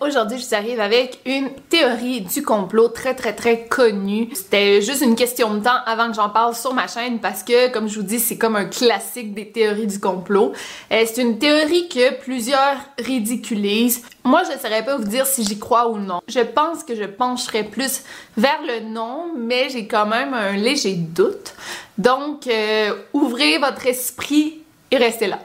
[0.00, 4.28] Aujourd'hui, je vous arrive avec une théorie du complot très, très, très connue.
[4.34, 7.72] C'était juste une question de temps avant que j'en parle sur ma chaîne parce que,
[7.72, 10.52] comme je vous dis, c'est comme un classique des théories du complot.
[10.92, 14.02] Euh, c'est une théorie que plusieurs ridiculisent.
[14.24, 16.20] Moi, je ne saurais pas vous dire si j'y crois ou non.
[16.28, 18.02] Je pense que je pencherais plus
[18.36, 21.54] vers le non, mais j'ai quand même un léger doute.
[21.96, 24.60] Donc, euh, ouvrez votre esprit
[24.90, 25.38] et restez là.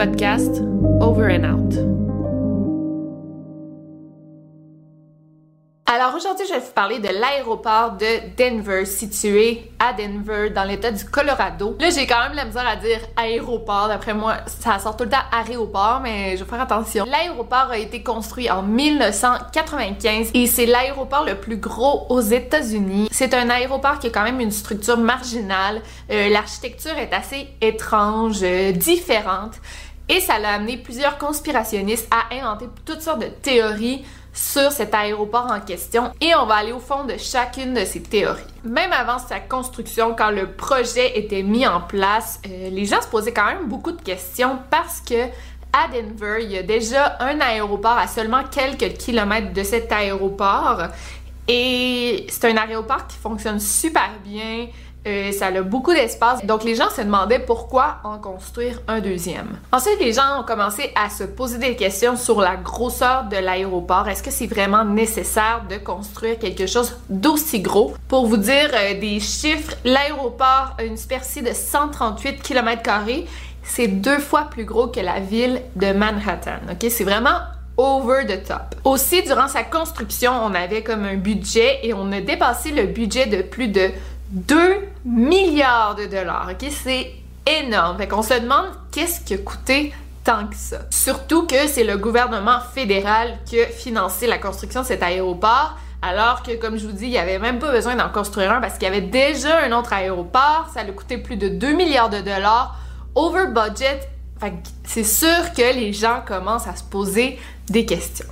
[0.00, 1.90] Over and Out.
[5.84, 8.06] Alors aujourd'hui, je vais vous parler de l'aéroport de
[8.38, 11.76] Denver, situé à Denver, dans l'État du Colorado.
[11.78, 13.88] Là, j'ai quand même la misère à dire aéroport.
[13.88, 17.04] D'après moi, ça sort tout le temps aéroport, mais je vais faire attention.
[17.04, 23.08] L'aéroport a été construit en 1995 et c'est l'aéroport le plus gros aux États-Unis.
[23.10, 25.82] C'est un aéroport qui a quand même une structure marginale.
[26.10, 29.56] Euh, L'architecture est assez étrange, euh, différente.
[30.10, 35.46] Et ça l'a amené plusieurs conspirationnistes à inventer toutes sortes de théories sur cet aéroport
[35.48, 38.42] en question et on va aller au fond de chacune de ces théories.
[38.64, 43.06] Même avant sa construction, quand le projet était mis en place, euh, les gens se
[43.06, 45.26] posaient quand même beaucoup de questions parce que
[45.72, 50.88] à Denver, il y a déjà un aéroport à seulement quelques kilomètres de cet aéroport
[51.46, 54.66] et c'est un aéroport qui fonctionne super bien.
[55.04, 56.44] Ça a beaucoup d'espace.
[56.44, 59.58] Donc les gens se demandaient pourquoi en construire un deuxième.
[59.72, 64.08] Ensuite, les gens ont commencé à se poser des questions sur la grosseur de l'aéroport.
[64.08, 67.94] Est-ce que c'est vraiment nécessaire de construire quelque chose d'aussi gros?
[68.08, 72.82] Pour vous dire euh, des chiffres, l'aéroport a une superficie de 138 km
[73.62, 76.58] c'est deux fois plus gros que la ville de Manhattan.
[76.70, 77.38] Ok, c'est vraiment
[77.76, 78.74] over the top.
[78.84, 83.26] Aussi, durant sa construction, on avait comme un budget et on a dépassé le budget
[83.26, 83.90] de plus de
[84.30, 86.50] 2 milliards de dollars.
[86.52, 86.68] OK?
[86.70, 87.12] C'est
[87.46, 87.96] énorme.
[87.98, 89.92] Fait qu'on se demande qu'est-ce qui a coûté
[90.24, 90.80] tant que ça.
[90.90, 95.76] Surtout que c'est le gouvernement fédéral qui a financé la construction de cet aéroport.
[96.02, 98.60] Alors que, comme je vous dis, il n'y avait même pas besoin d'en construire un
[98.60, 100.70] parce qu'il y avait déjà un autre aéroport.
[100.72, 102.78] Ça a coûté plus de 2 milliards de dollars.
[103.14, 104.00] Over budget.
[104.84, 108.26] C'est sûr que les gens commencent à se poser des questions.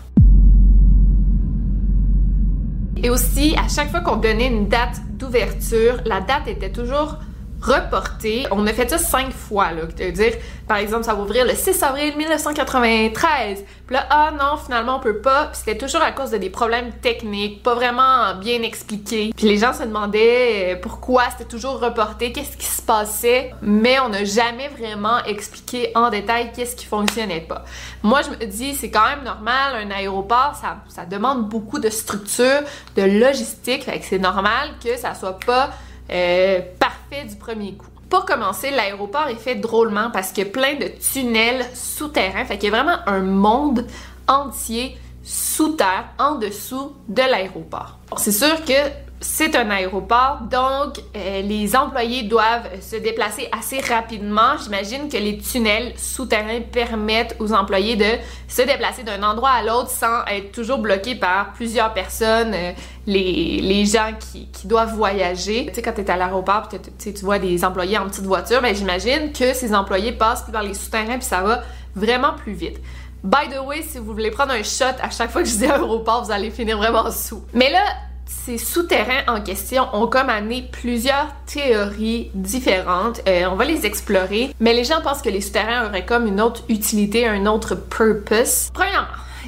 [3.03, 7.19] Et aussi, à chaque fois qu'on donnait une date d'ouverture, la date était toujours
[7.61, 8.47] reportée.
[8.51, 9.83] On a fait ça cinq fois, là.
[10.11, 10.33] dire,
[10.67, 13.65] par exemple, ça va ouvrir le 6 avril 1993.
[13.87, 15.47] Puis là, ah non, finalement, on peut pas.
[15.47, 19.33] Puis c'était toujours à cause de des problèmes techniques, pas vraiment bien expliqués.
[19.37, 23.53] Puis les gens se demandaient euh, pourquoi c'était toujours reporté, qu'est-ce qui se passait.
[23.63, 27.65] Mais on n'a jamais vraiment expliqué en détail qu'est-ce qui fonctionnait pas.
[28.03, 31.89] Moi, je me dis, c'est quand même normal, un aéroport, ça, ça demande beaucoup de
[31.89, 32.61] structure,
[32.97, 33.85] de logistique.
[33.85, 35.71] Fait que c'est normal que ça soit pas
[36.11, 36.61] euh,
[37.09, 37.87] parfait du premier coup.
[38.09, 42.45] Pour commencer, l'aéroport est fait drôlement parce qu'il y a plein de tunnels souterrains.
[42.45, 43.87] Fait qu'il y a vraiment un monde
[44.27, 47.99] entier sous terre, en dessous de l'aéroport.
[48.17, 48.73] C'est sûr que
[49.21, 54.57] c'est un aéroport, donc euh, les employés doivent se déplacer assez rapidement.
[54.63, 58.05] J'imagine que les tunnels souterrains permettent aux employés de
[58.47, 62.73] se déplacer d'un endroit à l'autre sans être toujours bloqués par plusieurs personnes, euh,
[63.07, 65.67] les, les, gens qui, qui, doivent voyager.
[65.67, 68.71] Tu sais, quand tu es à l'aéroport, tu vois des employés en petite voiture, mais
[68.71, 71.63] ben, j'imagine que ces employés passent par les souterrains puis ça va
[71.97, 72.79] vraiment plus vite.
[73.25, 75.67] By the way, si vous voulez prendre un shot à chaque fois que je dis
[75.67, 77.43] aéroport, vous allez finir vraiment sous.
[77.53, 77.83] Mais là,
[78.29, 83.21] ces souterrains en question ont comme amené plusieurs théories différentes.
[83.27, 86.41] Euh, on va les explorer, mais les gens pensent que les souterrains auraient comme une
[86.41, 88.69] autre utilité, un autre purpose.
[88.73, 89.07] Premièrement,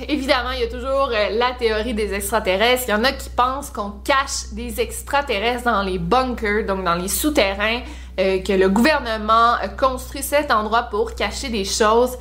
[0.09, 2.85] évidemment, il y a toujours euh, la théorie des extraterrestres.
[2.88, 6.94] Il y en a qui pensent qu'on cache des extraterrestres dans les bunkers, donc dans
[6.94, 7.81] les souterrains,
[8.19, 12.17] euh, que le gouvernement construit cet endroit pour cacher des choses.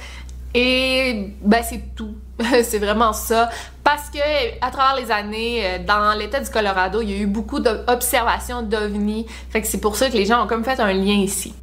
[0.54, 2.16] Et ben c'est tout
[2.64, 3.50] c'est vraiment ça.
[3.84, 4.20] Parce que
[4.62, 8.62] à travers les années, euh, dans l'État du Colorado, il y a eu beaucoup d'observations
[8.62, 9.26] d'ovnis.
[9.50, 11.54] Fait que c'est pour ça que les gens ont comme fait un lien ici.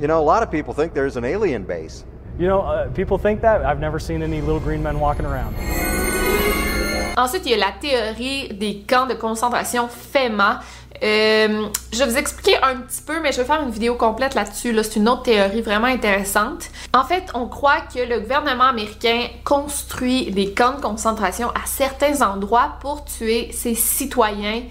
[0.00, 2.04] You know, a lot of people think there's an alien base.
[2.38, 3.64] You know, uh, people think that.
[3.64, 5.56] I've never seen any little green men walking around.
[7.16, 10.60] Ensuite, il y a la théorie des camps de concentration FEMA.
[11.02, 14.36] Euh, je vais vous expliquer un petit peu, mais je vais faire une vidéo complète
[14.36, 14.70] là-dessus.
[14.70, 14.84] Là.
[14.84, 16.70] C'est une autre théorie vraiment intéressante.
[16.94, 22.22] En fait, on croit que le gouvernement américain construit des camps de concentration à certains
[22.22, 24.62] endroits pour tuer ses citoyens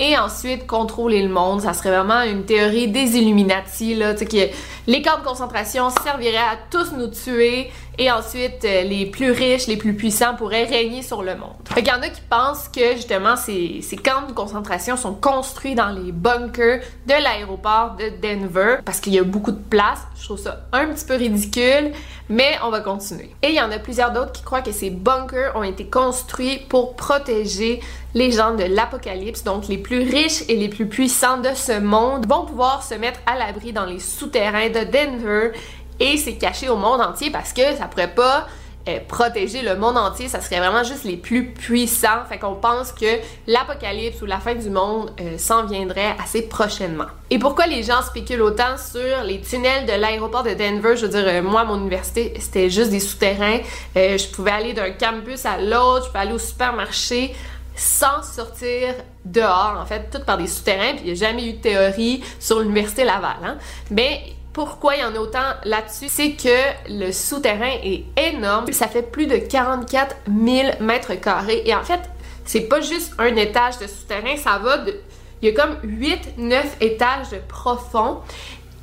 [0.00, 1.60] et ensuite contrôler le monde.
[1.60, 4.54] Ça serait vraiment une théorie des Illuminati, là, tu sais, que
[4.90, 9.68] les camps de concentration serviraient à tous nous tuer et ensuite euh, les plus riches,
[9.68, 11.54] les plus puissants pourraient régner sur le monde.
[11.72, 15.14] Fait qu'il y en a qui pensent que justement ces, ces camps de concentration sont
[15.14, 20.00] construits dans les bunkers de l'aéroport de Denver parce qu'il y a beaucoup de place.
[20.18, 21.92] Je trouve ça un petit peu ridicule,
[22.28, 23.30] mais on va continuer.
[23.42, 26.58] Et il y en a plusieurs d'autres qui croient que ces bunkers ont été construits
[26.68, 27.80] pour protéger
[28.14, 32.26] les gens de l'apocalypse, donc les plus riches et les plus puissants de ce monde
[32.26, 35.52] vont pouvoir se mettre à l'abri dans les souterrains de Denver
[35.98, 38.46] et c'est caché au monde entier parce que ça pourrait pas
[38.88, 42.24] euh, protéger le monde entier, ça serait vraiment juste les plus puissants.
[42.30, 47.04] Fait qu'on pense que l'apocalypse ou la fin du monde euh, s'en viendrait assez prochainement.
[47.28, 50.96] Et pourquoi les gens spéculent autant sur les tunnels de l'aéroport de Denver?
[50.96, 53.60] Je veux dire, euh, moi, mon université, c'était juste des souterrains.
[53.94, 57.34] je pouvais aller d'un campus à l'autre, je pouvais aller au supermarché
[57.76, 58.94] sans sortir
[59.24, 62.22] dehors, en fait, tout par des souterrains, puis il n'y a jamais eu de théorie
[62.38, 63.36] sur l'université Laval.
[63.42, 63.56] Hein?
[63.90, 64.20] Mais
[64.52, 66.48] pourquoi il y en a autant là-dessus, c'est que
[66.88, 68.70] le souterrain est énorme.
[68.72, 71.62] Ça fait plus de 44 000 mètres carrés.
[71.64, 72.00] Et en fait,
[72.44, 75.00] c'est pas juste un étage de souterrain, ça va de.
[75.42, 78.20] Il y a comme 8-9 étages de profond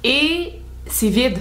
[0.03, 0.53] et
[0.87, 1.39] c'est vide.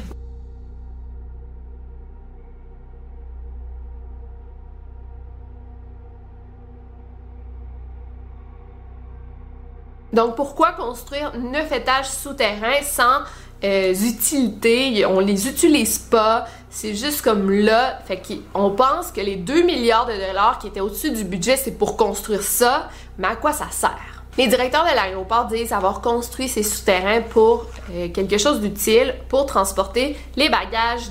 [10.13, 13.21] Donc pourquoi construire 9 étages souterrains sans
[13.65, 18.21] euh, utilités, on les utilise pas, c'est juste comme là, fait
[18.53, 21.97] qu'on pense que les 2 milliards de dollars qui étaient au-dessus du budget, c'est pour
[21.97, 22.89] construire ça,
[23.19, 24.25] mais à quoi ça sert?
[24.37, 29.47] Les directeurs de l'aéroport disent avoir construit ces souterrains pour euh, quelque chose d'utile, pour
[29.47, 31.11] transporter les bagages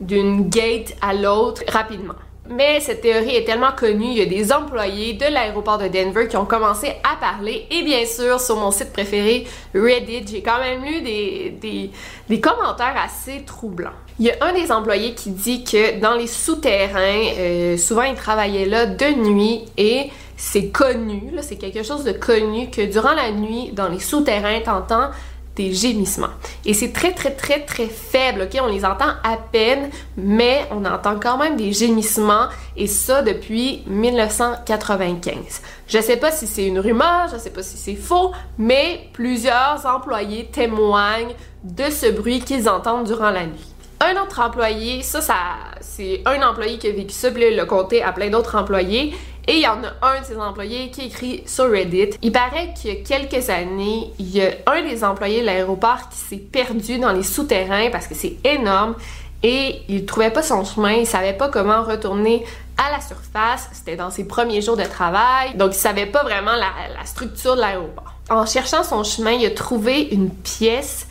[0.00, 2.14] d'une gate à l'autre rapidement.
[2.50, 6.28] Mais cette théorie est tellement connue, il y a des employés de l'aéroport de Denver
[6.28, 7.66] qui ont commencé à parler.
[7.70, 11.90] Et bien sûr, sur mon site préféré, Reddit, j'ai quand même lu des,
[12.28, 13.90] des, commentaires assez troublants.
[14.18, 18.14] Il y a un des employés qui dit que dans les souterrains, euh, souvent ils
[18.14, 23.30] travaillaient là de nuit et c'est connu, c'est quelque chose de connu que durant la
[23.30, 25.10] nuit, dans les souterrains, t'entends
[25.58, 26.30] des gémissements.
[26.64, 28.60] Et c'est très, très, très, très faible, ok?
[28.62, 32.46] On les entend à peine, mais on entend quand même des gémissements,
[32.76, 35.60] et ça depuis 1995.
[35.88, 39.84] Je sais pas si c'est une rumeur, je sais pas si c'est faux, mais plusieurs
[39.84, 41.34] employés témoignent
[41.64, 43.74] de ce bruit qu'ils entendent durant la nuit.
[44.00, 45.34] Un autre employé, ça, ça
[45.80, 48.56] c'est un employé qui a vécu ça, puis là, il l'a compté à plein d'autres
[48.56, 49.14] employés.
[49.48, 52.10] Et il y en a un de ses employés qui écrit sur Reddit.
[52.22, 56.10] Il paraît qu'il y a quelques années, il y a un des employés de l'aéroport
[56.10, 58.94] qui s'est perdu dans les souterrains parce que c'est énorme
[59.42, 62.44] et il trouvait pas son chemin, il savait pas comment retourner
[62.76, 66.54] à la surface, c'était dans ses premiers jours de travail, donc il savait pas vraiment
[66.54, 68.14] la, la structure de l'aéroport.
[68.30, 71.07] En cherchant son chemin, il a trouvé une pièce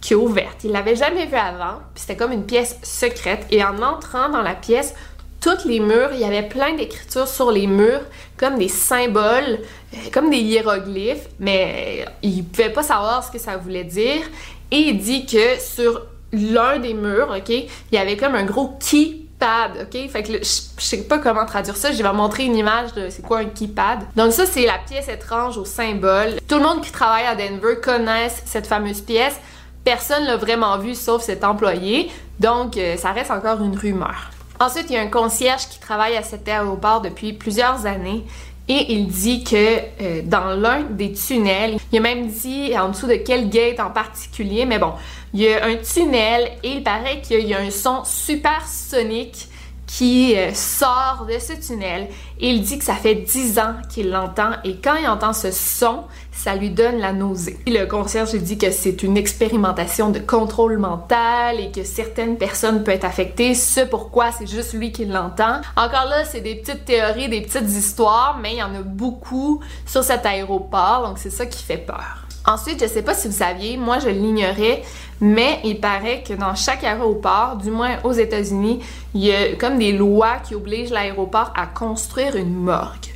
[0.00, 0.64] qui est ouverte.
[0.64, 3.46] Il l'avait jamais vue avant, puis c'était comme une pièce secrète.
[3.50, 4.94] Et en entrant dans la pièce,
[5.40, 8.02] toutes les murs, il y avait plein d'écritures sur les murs,
[8.36, 9.60] comme des symboles,
[9.94, 14.22] euh, comme des hiéroglyphes, mais il pouvait pas savoir ce que ça voulait dire.
[14.70, 16.02] Et il dit que sur
[16.32, 20.10] l'un des murs, ok, il y avait comme un gros keypad, ok?
[20.10, 20.44] Fait que je,
[20.78, 24.00] sais pas comment traduire ça, je vais montrer une image de c'est quoi un keypad.
[24.16, 26.34] Donc ça, c'est la pièce étrange au symbole.
[26.46, 29.40] Tout le monde qui travaille à Denver connaisse cette fameuse pièce.
[29.84, 34.30] Personne l'a vraiment vue sauf cet employé, donc euh, ça reste encore une rumeur.
[34.60, 38.24] Ensuite, il y a un concierge qui travaille à cet aéroport depuis plusieurs années
[38.68, 43.06] et il dit que euh, dans l'un des tunnels, il a même dit en dessous
[43.06, 44.92] de quel gate en particulier, mais bon,
[45.32, 49.48] il y a un tunnel et il paraît qu'il y a un son super sonique
[49.86, 52.06] qui euh, sort de ce tunnel
[52.38, 55.50] et il dit que ça fait 10 ans qu'il l'entend et quand il entend ce
[55.50, 56.04] son,
[56.42, 57.58] ça lui donne la nausée.
[57.66, 62.94] le concierge dit que c'est une expérimentation de contrôle mental et que certaines personnes peuvent
[62.94, 65.60] être affectées, ce pourquoi c'est juste lui qui l'entend.
[65.76, 69.60] Encore là, c'est des petites théories, des petites histoires, mais il y en a beaucoup
[69.84, 72.26] sur cet aéroport, donc c'est ça qui fait peur.
[72.46, 74.82] Ensuite, je sais pas si vous saviez, moi je l'ignorais,
[75.20, 78.80] mais il paraît que dans chaque aéroport, du moins aux États-Unis,
[79.12, 83.10] il y a comme des lois qui obligent l'aéroport à construire une morgue.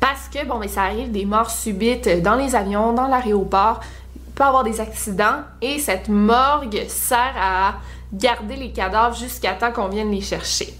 [0.00, 3.80] Parce que, bon, mais ça arrive des morts subites dans les avions, dans l'aéroport,
[4.16, 7.74] il peut avoir des accidents, et cette morgue sert à
[8.12, 10.74] garder les cadavres jusqu'à temps qu'on vienne les chercher.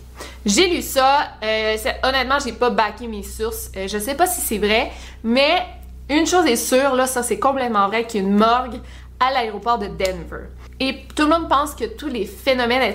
[0.44, 4.40] J'ai lu ça, euh, honnêtement, j'ai pas backé mes sources, euh, je sais pas si
[4.40, 4.90] c'est vrai,
[5.22, 5.66] mais
[6.08, 8.80] une chose est sûre, là, ça c'est complètement vrai qu'il morgue
[9.20, 10.48] à l'aéroport de Denver.
[10.80, 12.94] Et tout le monde pense que tous les phénomènes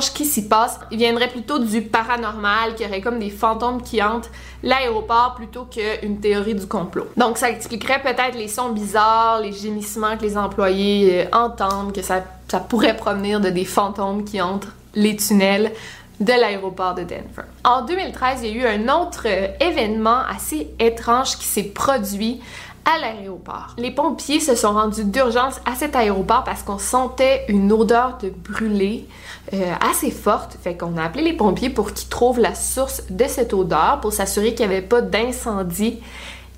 [0.00, 4.02] ce qui s'y passe, il viendrait plutôt du paranormal, qui aurait comme des fantômes qui
[4.02, 4.30] hantent
[4.62, 7.08] l'aéroport plutôt qu'une théorie du complot.
[7.16, 12.02] Donc ça expliquerait peut-être les sons bizarres, les gémissements que les employés euh, entendent, que
[12.02, 15.72] ça, ça pourrait provenir de des fantômes qui hantent les tunnels
[16.20, 17.48] de l'aéroport de Denver.
[17.64, 22.40] En 2013, il y a eu un autre euh, événement assez étrange qui s'est produit
[22.90, 23.74] à l'aéroport.
[23.78, 28.30] Les pompiers se sont rendus d'urgence à cet aéroport parce qu'on sentait une odeur de
[28.30, 29.06] brûlé
[29.52, 30.56] euh, assez forte.
[30.62, 34.12] Fait qu'on a appelé les pompiers pour qu'ils trouvent la source de cette odeur pour
[34.12, 35.98] s'assurer qu'il n'y avait pas d'incendie.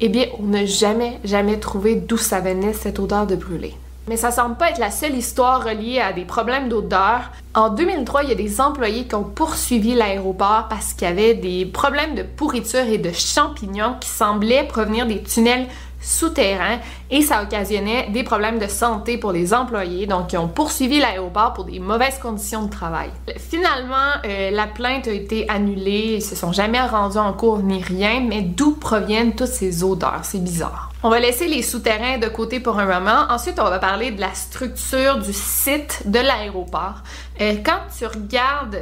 [0.00, 3.74] Eh bien, on n'a jamais, jamais trouvé d'où ça venait cette odeur de brûlé.
[4.08, 7.30] Mais ça semble pas être la seule histoire reliée à des problèmes d'odeur.
[7.54, 11.34] En 2003, il y a des employés qui ont poursuivi l'aéroport parce qu'il y avait
[11.34, 15.68] des problèmes de pourriture et de champignons qui semblaient provenir des tunnels
[16.02, 16.80] souterrains
[17.10, 21.52] et ça occasionnait des problèmes de santé pour les employés, donc ils ont poursuivi l'aéroport
[21.54, 23.10] pour des mauvaises conditions de travail.
[23.38, 27.82] Finalement, euh, la plainte a été annulée, ils se sont jamais rendus en cours ni
[27.82, 30.20] rien, mais d'où proviennent toutes ces odeurs?
[30.22, 30.90] C'est bizarre.
[31.04, 33.26] On va laisser les souterrains de côté pour un moment.
[33.28, 37.02] Ensuite, on va parler de la structure du site de l'aéroport.
[37.40, 38.78] Euh, quand tu regardes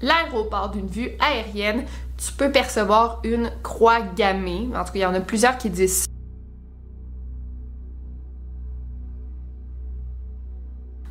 [0.00, 1.84] l'aéroport d'une vue aérienne,
[2.16, 4.68] tu peux percevoir une croix gammée.
[4.74, 6.06] En tout cas, il y en a plusieurs qui disent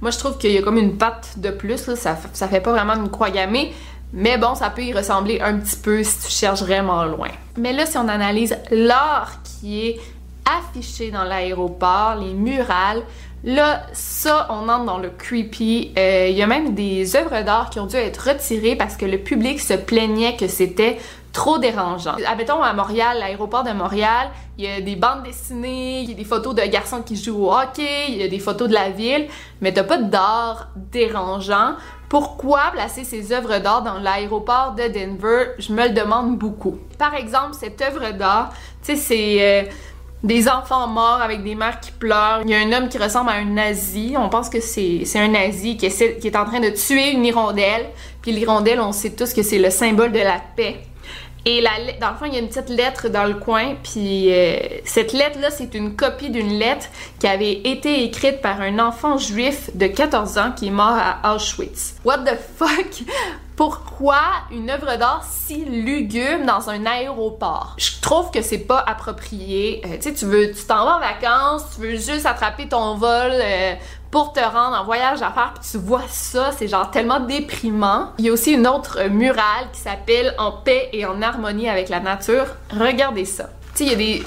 [0.01, 2.71] Moi, je trouve qu'il y a comme une patte de plus, ça, ça fait pas
[2.71, 3.73] vraiment une croix gammée,
[4.13, 7.29] mais bon, ça peut y ressembler un petit peu si tu cherches vraiment loin.
[7.57, 9.99] Mais là, si on analyse l'art qui est
[10.45, 13.03] affiché dans l'aéroport, les murales,
[13.43, 15.93] Là, ça, on entre dans le creepy.
[15.97, 19.05] Euh, il y a même des œuvres d'art qui ont dû être retirées parce que
[19.05, 20.99] le public se plaignait que c'était
[21.31, 22.15] trop dérangeant.
[22.27, 26.15] Admettons à Montréal, l'aéroport de Montréal, il y a des bandes dessinées, il y a
[26.15, 28.89] des photos de garçons qui jouent au hockey, il y a des photos de la
[28.89, 29.27] ville,
[29.61, 31.75] mais t'as pas d'art dérangeant.
[32.09, 35.51] Pourquoi placer ces œuvres d'art dans l'aéroport de Denver?
[35.59, 36.77] Je me le demande beaucoup.
[36.97, 38.51] Par exemple, cette œuvre d'art,
[38.83, 39.69] tu sais, c'est euh,
[40.21, 42.41] des enfants morts avec des mères qui pleurent.
[42.43, 44.15] Il y a un homme qui ressemble à un nazi.
[44.17, 47.85] On pense que c'est un nazi qui, qui est en train de tuer une hirondelle.
[48.21, 50.81] Puis l'hirondelle, on sait tous que c'est le symbole de la paix.
[51.45, 54.31] Et la, dans le fond, il y a une petite lettre dans le coin, puis
[54.31, 56.87] euh, cette lettre-là, c'est une copie d'une lettre
[57.19, 61.35] qui avait été écrite par un enfant juif de 14 ans qui est mort à
[61.35, 61.95] Auschwitz.
[62.05, 63.03] What the fuck?
[63.61, 67.75] Pourquoi une œuvre d'art si lugubre dans un aéroport?
[67.77, 69.83] Je trouve que c'est pas approprié.
[69.85, 72.95] Euh, tu sais, tu veux, tu t'en vas en vacances, tu veux juste attraper ton
[72.95, 73.75] vol euh,
[74.09, 78.13] pour te rendre en voyage d'affaires, puis tu vois ça, c'est genre tellement déprimant.
[78.17, 81.89] Il y a aussi une autre murale qui s'appelle En paix et en harmonie avec
[81.89, 82.47] la nature.
[82.71, 83.51] Regardez ça.
[83.75, 84.23] Tu sais, il y a des,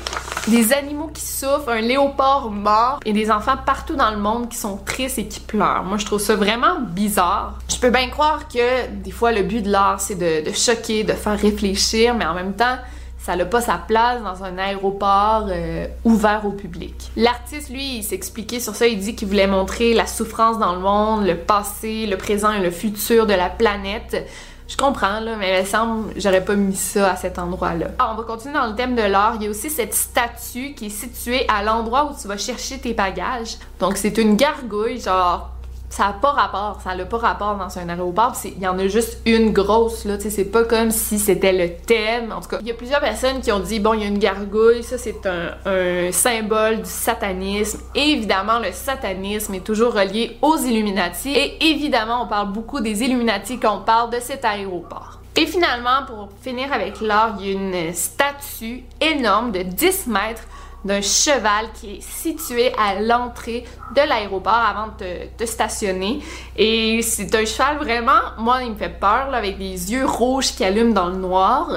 [0.47, 4.57] des animaux qui souffrent, un léopard mort et des enfants partout dans le monde qui
[4.57, 5.83] sont tristes et qui pleurent.
[5.83, 7.59] Moi, je trouve ça vraiment bizarre.
[7.85, 11.13] Je peux bien croire que des fois, le but de l'art, c'est de, choquer, de
[11.13, 12.79] faire réfléchir, mais en même temps,
[13.19, 16.95] ça n'a pas sa place dans un aéroport euh, ouvert au public.
[17.15, 20.81] L'artiste, lui, il s'expliquait sur ça, il dit qu'il voulait montrer la souffrance dans le
[20.81, 24.27] monde, le passé, le présent et le futur de la planète.
[24.67, 27.89] Je comprends, là, mais il me semble j'aurais pas mis ça à cet endroit-là.
[27.99, 29.35] Ah, on va continuer dans le thème de l'art.
[29.37, 32.79] Il y a aussi cette statue qui est située à l'endroit où tu vas chercher
[32.79, 33.59] tes bagages.
[33.79, 35.54] Donc, c'est une gargouille, genre
[35.95, 38.89] ça n'a pas rapport, ça n'a pas rapport dans un aéroport, il y en a
[38.89, 42.49] juste une grosse, là, tu sais, c'est pas comme si c'était le thème, en tout
[42.49, 42.59] cas.
[42.63, 44.99] Il y a plusieurs personnes qui ont dit, bon, il y a une gargouille, ça
[44.99, 47.79] c'est un, symbole du satanisme.
[47.95, 53.61] évidemment, le satanisme est toujours relié aux Illuminati, et évidemment, on parle beaucoup des Illuminati
[53.61, 55.21] quand on parle de cet aéroport.
[55.37, 60.43] Et finalement, pour finir avec l'art, il y a une statue énorme de 10 mètres
[60.85, 63.65] d'un cheval qui est situé à l'entrée
[63.95, 66.21] de l'aéroport avant de te, stationner.
[66.57, 70.65] Et c'est un cheval vraiment, moi, il me fait peur, avec des yeux rouges qui
[70.65, 71.71] allument dans le noir.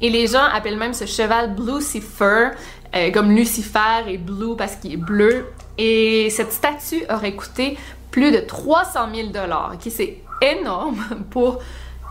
[0.00, 2.50] Et les gens appellent même ce cheval Lucifer,
[2.94, 5.46] euh, comme Lucifer et Blue parce qu'il est bleu.
[5.76, 7.76] Et cette statue aurait coûté
[8.10, 11.60] plus de 300 000 dollars, qui c'est énorme pour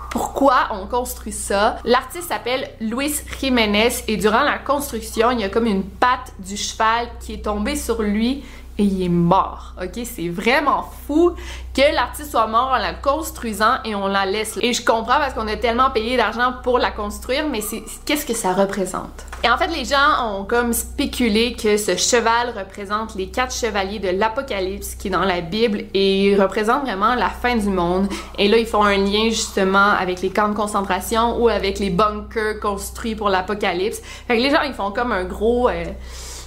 [0.09, 1.77] pourquoi on construit ça.
[1.85, 6.57] L'artiste s'appelle Luis Jiménez et durant la construction, il y a comme une patte du
[6.57, 8.43] cheval qui est tombée sur lui
[8.79, 9.74] et il est mort.
[9.81, 11.33] OK, c'est vraiment fou
[11.75, 14.57] que l'artiste soit mort en la construisant et on la laisse.
[14.62, 18.25] Et je comprends parce qu'on a tellement payé d'argent pour la construire, mais c'est qu'est-ce
[18.25, 19.25] que ça représente?
[19.43, 24.00] Et en fait, les gens ont comme spéculé que ce cheval représente les quatre chevaliers
[24.00, 28.07] de l'Apocalypse qui est dans la Bible et représente vraiment la fin du monde.
[28.38, 31.89] Et là, ils font un lien justement avec les camps de concentration ou avec les
[31.89, 34.01] bunkers construits pour l'Apocalypse.
[34.27, 35.86] Fait que les gens, ils font comme un gros euh,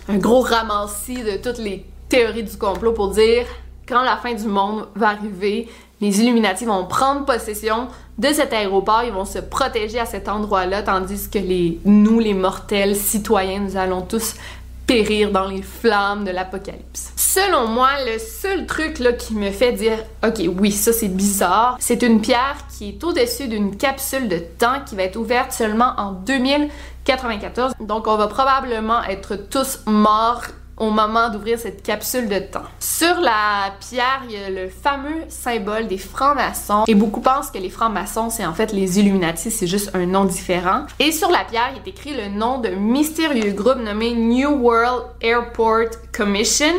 [0.09, 3.47] un gros ramassis de toutes les théorie du complot pour dire
[3.89, 5.67] quand la fin du monde va arriver,
[6.03, 7.89] les Illuminati vont prendre possession
[8.19, 12.35] de cet aéroport, ils vont se protéger à cet endroit-là, tandis que les, nous, les
[12.35, 14.35] mortels citoyens, nous allons tous
[14.87, 17.15] périr dans les flammes de l'apocalypse.
[17.17, 21.79] Selon moi, le seul truc là qui me fait dire OK, oui, ça c'est bizarre,
[21.81, 25.95] c'est une pierre qui est au-dessus d'une capsule de temps qui va être ouverte seulement
[25.97, 27.73] en 2094.
[27.81, 30.43] Donc on va probablement être tous morts
[30.83, 32.65] au moment d'ouvrir cette capsule de temps.
[32.81, 37.59] Sur la pierre, il y a le fameux symbole des francs-maçons et beaucoup pensent que
[37.59, 40.87] les francs-maçons, c'est en fait les Illuminati, c'est juste un nom différent.
[40.99, 45.05] Et sur la pierre, il est écrit le nom d'un mystérieux groupe nommé New World
[45.21, 46.75] Airport Commission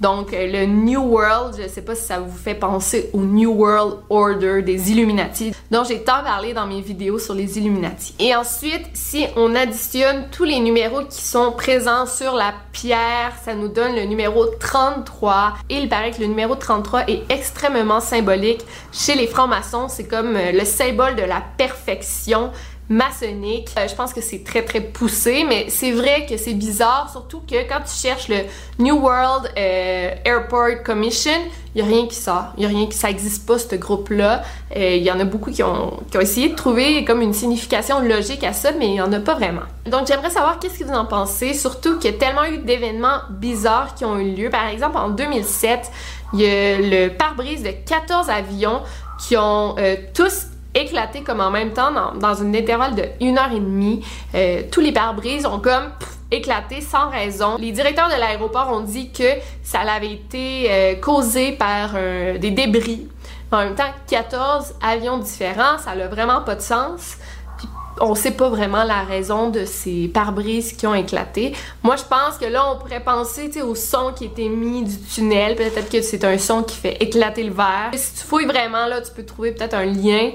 [0.00, 3.52] donc, euh, le New World, je sais pas si ça vous fait penser au New
[3.52, 8.14] World Order des Illuminati, dont j'ai tant parlé dans mes vidéos sur les Illuminati.
[8.20, 13.54] Et ensuite, si on additionne tous les numéros qui sont présents sur la pierre, ça
[13.54, 15.54] nous donne le numéro 33.
[15.68, 18.64] Et il paraît que le numéro 33 est extrêmement symbolique.
[18.92, 22.52] Chez les francs-maçons, c'est comme euh, le symbole de la perfection
[22.88, 23.70] maçonnique.
[23.78, 27.40] Euh, je pense que c'est très très poussé, mais c'est vrai que c'est bizarre, surtout
[27.40, 28.38] que quand tu cherches le
[28.78, 31.32] New World euh, Airport Commission,
[31.74, 32.46] il y a rien qui sort.
[32.56, 34.42] Il y a rien qui ça existe pas ce groupe-là.
[34.74, 37.34] Euh, il y en a beaucoup qui ont, qui ont essayé de trouver comme une
[37.34, 39.62] signification logique à ça, mais il y en a pas vraiment.
[39.86, 43.18] Donc j'aimerais savoir qu'est-ce que vous en pensez, surtout qu'il y a tellement eu d'événements
[43.30, 44.50] bizarres qui ont eu lieu.
[44.50, 45.90] Par exemple, en 2007,
[46.32, 48.82] il y a le pare-brise de 14 avions
[49.18, 49.74] qui ont
[50.14, 50.46] tous
[50.78, 54.04] éclaté comme en même temps dans, dans une intervalle de une heure et demie.
[54.34, 55.90] Euh, tous les pare-brises ont comme
[56.30, 57.56] éclaté sans raison.
[57.58, 59.28] Les directeurs de l'aéroport ont dit que
[59.62, 61.94] ça avait été euh, causé par
[62.38, 63.08] des débris.
[63.50, 67.16] En même temps, 14 avions différents, ça n'a vraiment pas de sens.
[67.56, 67.66] Puis
[67.98, 71.54] on sait pas vraiment la raison de ces pare-brises qui ont éclaté.
[71.82, 75.56] Moi, je pense que là, on pourrait penser au son qui est émis du tunnel.
[75.56, 77.90] Peut-être que c'est un son qui fait éclater le verre.
[77.94, 80.32] Si tu fouilles vraiment, là, tu peux trouver peut-être un lien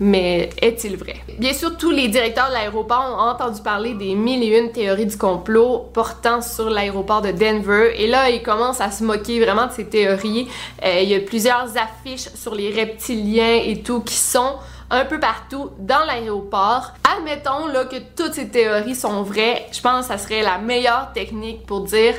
[0.00, 1.16] mais est-il vrai?
[1.38, 5.04] Bien sûr, tous les directeurs de l'aéroport ont entendu parler des mille et une théories
[5.04, 7.92] du complot portant sur l'aéroport de Denver.
[7.96, 10.48] Et là, ils commencent à se moquer vraiment de ces théories.
[10.82, 14.54] Euh, il y a plusieurs affiches sur les reptiliens et tout qui sont
[14.90, 16.94] un peu partout dans l'aéroport.
[17.16, 19.66] Admettons là que toutes ces théories sont vraies.
[19.70, 22.14] Je pense que ça serait la meilleure technique pour dire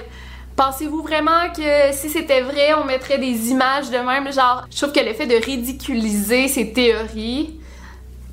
[0.55, 4.31] Pensez-vous vraiment que si c'était vrai, on mettrait des images de même?
[4.31, 7.59] Genre, je trouve que le fait de ridiculiser ces théories,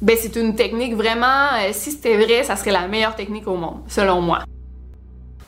[0.01, 3.57] ben c'est une technique vraiment, euh, si c'était vrai, ça serait la meilleure technique au
[3.57, 4.41] monde, selon moi.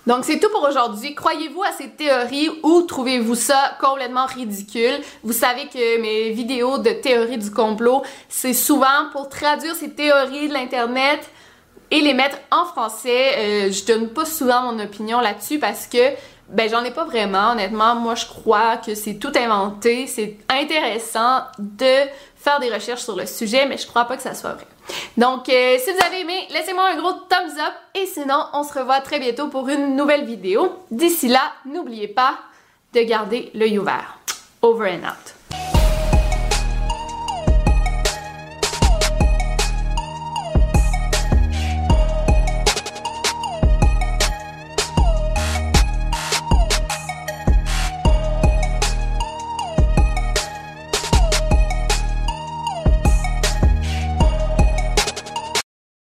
[0.07, 1.15] Donc c'est tout pour aujourd'hui.
[1.15, 4.99] Croyez-vous à ces théories ou trouvez-vous ça complètement ridicule?
[5.23, 10.49] Vous savez que mes vidéos de théorie du complot, c'est souvent pour traduire ces théories
[10.49, 11.21] de l'internet
[11.91, 13.35] et les mettre en français.
[13.37, 15.99] Euh, je donne pas souvent mon opinion là-dessus parce que
[16.51, 17.95] ben j'en ai pas vraiment honnêtement.
[17.95, 20.07] Moi je crois que c'est tout inventé.
[20.07, 24.35] C'est intéressant de faire des recherches sur le sujet, mais je crois pas que ça
[24.35, 24.67] soit vrai.
[25.17, 28.73] Donc, euh, si vous avez aimé, laissez-moi un gros thumbs up et sinon, on se
[28.79, 30.77] revoit très bientôt pour une nouvelle vidéo.
[30.91, 32.39] D'ici là, n'oubliez pas
[32.95, 34.19] de garder l'œil ouvert.
[34.63, 35.40] Over and out.